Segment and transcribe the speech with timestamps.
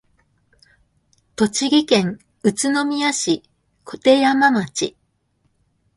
[1.35, 3.43] 栃木県宇都宮市
[3.85, 4.95] 鐺山町